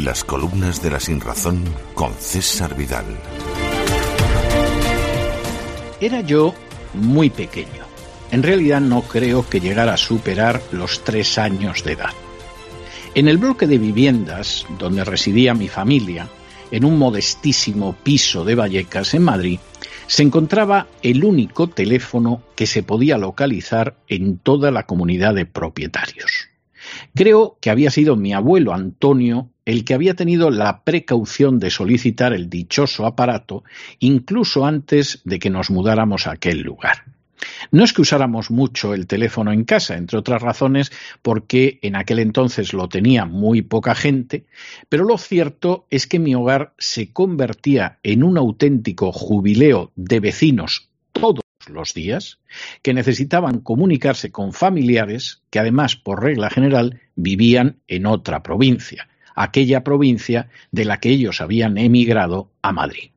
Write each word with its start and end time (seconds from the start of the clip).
Crónicas 0.00 0.82
de 0.82 0.90
la 0.90 0.98
Sinrazón 0.98 1.62
con 1.94 2.12
César 2.14 2.74
Vidal. 2.74 3.04
Era 6.00 6.22
yo 6.22 6.54
muy 6.94 7.28
pequeño. 7.28 7.84
En 8.30 8.42
realidad 8.42 8.80
no 8.80 9.02
creo 9.02 9.46
que 9.48 9.60
llegara 9.60 9.94
a 9.94 9.98
superar 9.98 10.62
los 10.72 11.04
tres 11.04 11.36
años 11.36 11.84
de 11.84 11.92
edad. 11.92 12.12
En 13.14 13.28
el 13.28 13.36
bloque 13.36 13.66
de 13.66 13.76
viviendas 13.76 14.64
donde 14.78 15.04
residía 15.04 15.52
mi 15.52 15.68
familia, 15.68 16.28
en 16.70 16.84
un 16.86 16.98
modestísimo 16.98 17.94
piso 17.94 18.44
de 18.44 18.54
Vallecas 18.54 19.12
en 19.12 19.22
Madrid, 19.22 19.58
se 20.06 20.22
encontraba 20.22 20.86
el 21.02 21.24
único 21.24 21.68
teléfono 21.68 22.42
que 22.56 22.66
se 22.66 22.82
podía 22.82 23.18
localizar 23.18 23.96
en 24.08 24.38
toda 24.38 24.70
la 24.70 24.84
comunidad 24.84 25.34
de 25.34 25.44
propietarios. 25.44 26.48
Creo 27.14 27.58
que 27.60 27.70
había 27.70 27.90
sido 27.90 28.16
mi 28.16 28.32
abuelo 28.32 28.72
Antonio 28.72 29.49
el 29.64 29.84
que 29.84 29.94
había 29.94 30.14
tenido 30.14 30.50
la 30.50 30.82
precaución 30.82 31.58
de 31.58 31.70
solicitar 31.70 32.32
el 32.32 32.48
dichoso 32.48 33.06
aparato 33.06 33.64
incluso 33.98 34.66
antes 34.66 35.20
de 35.24 35.38
que 35.38 35.50
nos 35.50 35.70
mudáramos 35.70 36.26
a 36.26 36.32
aquel 36.32 36.60
lugar. 36.60 37.04
No 37.70 37.84
es 37.84 37.92
que 37.92 38.02
usáramos 38.02 38.50
mucho 38.50 38.94
el 38.94 39.06
teléfono 39.06 39.52
en 39.52 39.64
casa, 39.64 39.96
entre 39.96 40.18
otras 40.18 40.42
razones 40.42 40.92
porque 41.22 41.78
en 41.82 41.96
aquel 41.96 42.18
entonces 42.18 42.72
lo 42.72 42.88
tenía 42.88 43.24
muy 43.24 43.62
poca 43.62 43.94
gente, 43.94 44.44
pero 44.88 45.04
lo 45.04 45.18
cierto 45.18 45.86
es 45.90 46.06
que 46.06 46.18
mi 46.18 46.34
hogar 46.34 46.74
se 46.78 47.12
convertía 47.12 47.98
en 48.02 48.22
un 48.24 48.38
auténtico 48.38 49.12
jubileo 49.12 49.92
de 49.96 50.20
vecinos 50.20 50.88
todos 51.12 51.42
los 51.68 51.94
días 51.94 52.38
que 52.82 52.94
necesitaban 52.94 53.60
comunicarse 53.60 54.30
con 54.30 54.52
familiares 54.52 55.42
que 55.50 55.58
además 55.58 55.96
por 55.96 56.22
regla 56.22 56.50
general 56.50 57.00
vivían 57.14 57.76
en 57.86 58.06
otra 58.06 58.42
provincia, 58.42 59.08
aquella 59.34 59.84
provincia 59.84 60.48
de 60.70 60.84
la 60.84 61.00
que 61.00 61.10
ellos 61.10 61.40
habían 61.40 61.78
emigrado 61.78 62.50
a 62.62 62.72
Madrid. 62.72 63.10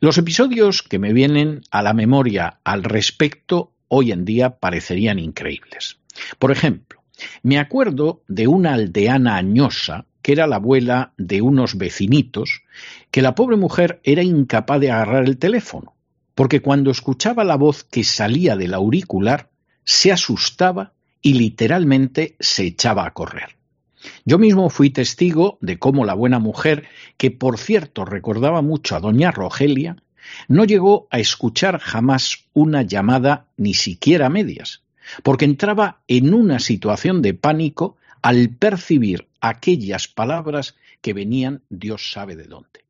Los 0.00 0.18
episodios 0.18 0.82
que 0.82 0.98
me 0.98 1.12
vienen 1.12 1.62
a 1.70 1.82
la 1.82 1.94
memoria 1.94 2.58
al 2.64 2.84
respecto 2.84 3.72
hoy 3.88 4.12
en 4.12 4.24
día 4.24 4.58
parecerían 4.58 5.18
increíbles. 5.18 5.98
Por 6.38 6.52
ejemplo, 6.52 7.02
me 7.42 7.58
acuerdo 7.58 8.22
de 8.28 8.46
una 8.46 8.74
aldeana 8.74 9.36
añosa 9.36 10.06
que 10.26 10.32
era 10.32 10.48
la 10.48 10.56
abuela 10.56 11.12
de 11.16 11.40
unos 11.40 11.78
vecinitos, 11.78 12.62
que 13.12 13.22
la 13.22 13.36
pobre 13.36 13.56
mujer 13.56 14.00
era 14.02 14.24
incapaz 14.24 14.80
de 14.80 14.90
agarrar 14.90 15.24
el 15.24 15.38
teléfono, 15.38 15.94
porque 16.34 16.60
cuando 16.60 16.90
escuchaba 16.90 17.44
la 17.44 17.56
voz 17.56 17.84
que 17.84 18.02
salía 18.02 18.56
del 18.56 18.74
auricular, 18.74 19.50
se 19.84 20.10
asustaba 20.10 20.94
y 21.22 21.34
literalmente 21.34 22.34
se 22.40 22.64
echaba 22.64 23.06
a 23.06 23.12
correr. 23.14 23.56
Yo 24.24 24.38
mismo 24.38 24.70
fui 24.70 24.90
testigo 24.90 25.58
de 25.60 25.78
cómo 25.78 26.04
la 26.04 26.14
buena 26.14 26.38
mujer, 26.38 26.88
que 27.16 27.30
por 27.30 27.58
cierto 27.58 28.04
recordaba 28.04 28.62
mucho 28.62 28.96
a 28.96 29.00
doña 29.00 29.30
Rogelia, 29.30 29.96
no 30.48 30.64
llegó 30.64 31.06
a 31.10 31.18
escuchar 31.18 31.78
jamás 31.78 32.46
una 32.52 32.82
llamada 32.82 33.46
ni 33.56 33.74
siquiera 33.74 34.28
medias, 34.28 34.82
porque 35.22 35.44
entraba 35.44 36.00
en 36.08 36.34
una 36.34 36.58
situación 36.58 37.22
de 37.22 37.34
pánico 37.34 37.96
al 38.22 38.50
percibir 38.50 39.28
aquellas 39.40 40.08
palabras 40.08 40.74
que 41.00 41.12
venían 41.12 41.62
Dios 41.68 42.10
sabe 42.10 42.36
de 42.36 42.44
dónde. 42.44 42.86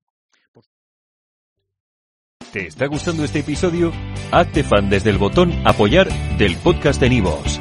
¿Te 2.52 2.68
está 2.68 2.86
gustando 2.86 3.24
este 3.24 3.40
episodio? 3.40 3.92
Hazte 4.30 4.64
fan 4.64 4.88
desde 4.88 5.10
el 5.10 5.18
botón 5.18 5.52
apoyar 5.66 6.08
del 6.38 6.56
podcast 6.56 7.00
de 7.00 7.10
Nivos. 7.10 7.60